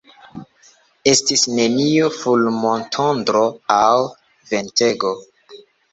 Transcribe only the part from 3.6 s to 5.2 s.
aŭ ventego.